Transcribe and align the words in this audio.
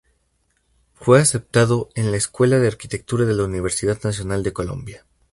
Fue 0.95 1.19
aceptado 1.21 1.89
en 1.93 2.09
la 2.09 2.17
Escuela 2.17 2.57
de 2.57 2.67
Arquitectura 2.67 3.23
de 3.25 3.35
la 3.35 3.43
Universidad 3.43 3.99
Nacional 4.03 4.41
de 4.41 4.51
Colombia. 4.51 5.05